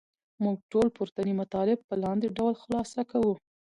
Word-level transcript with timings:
موږ 0.43 0.57
ټول 0.71 0.87
پورتني 0.97 1.33
مطالب 1.41 1.79
په 1.89 1.95
لاندې 2.03 2.27
ډول 2.37 2.53
خلاصه 2.61 3.01
کوو. 3.11 3.33